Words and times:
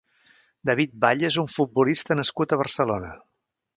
David 0.69 0.95
Valle 1.03 1.27
és 1.29 1.37
un 1.43 1.49
futbolista 1.57 2.17
nascut 2.21 2.57
a 2.59 2.63
Barcelona. 2.63 3.13